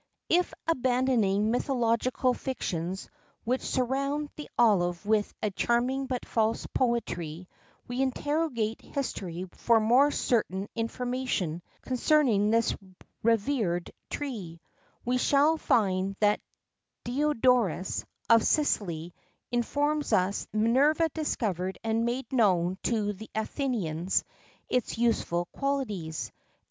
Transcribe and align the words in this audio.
[XII 0.31 0.37
8] 0.39 0.39
If, 0.39 0.53
abandoning 0.67 1.51
mythological 1.51 2.33
fictions 2.33 3.07
which 3.43 3.61
surround 3.61 4.31
the 4.35 4.49
olive 4.57 5.05
with 5.05 5.31
a 5.43 5.51
charming 5.51 6.07
but 6.07 6.25
false 6.25 6.65
poetry, 6.73 7.47
we 7.87 8.01
interrogate 8.01 8.81
history 8.81 9.45
for 9.51 9.79
more 9.79 10.09
certain 10.09 10.67
information 10.75 11.61
concerning 11.83 12.49
this 12.49 12.73
revered 13.21 13.91
tree, 14.09 14.59
we 15.05 15.19
shall 15.19 15.57
find 15.57 16.15
that 16.19 16.41
Diodorus, 17.05 18.03
of 18.27 18.43
Sicily, 18.43 19.13
informs 19.51 20.13
us 20.13 20.47
Minerva 20.51 21.09
discovered 21.13 21.77
and 21.83 22.05
made 22.07 22.25
known 22.33 22.79
to 22.85 23.13
the 23.13 23.29
Athenians 23.35 24.23
its 24.67 24.97
useful 24.97 25.45
qualities. 25.51 26.31